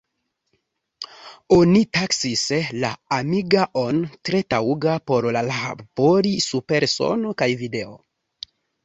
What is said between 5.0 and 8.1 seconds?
por labori super sono kaj video.